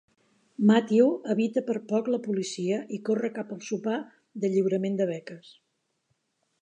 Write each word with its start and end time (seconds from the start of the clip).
Matthew 0.69 1.09
evita 1.33 1.61
per 1.67 1.75
poc 1.91 2.09
la 2.13 2.19
policia 2.27 2.79
i 2.97 3.01
corre 3.11 3.31
cap 3.37 3.53
al 3.57 3.61
sopar 3.69 4.01
de 4.45 4.53
lliurament 4.55 4.99
de 5.03 5.09
beques. 5.13 5.53